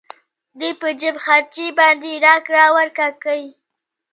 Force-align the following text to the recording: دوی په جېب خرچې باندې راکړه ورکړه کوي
دوی 0.59 0.73
په 0.81 0.89
جېب 0.99 1.15
خرچې 1.25 1.67
باندې 1.79 2.11
راکړه 2.25 2.63
ورکړه 2.77 3.09
کوي 3.23 3.49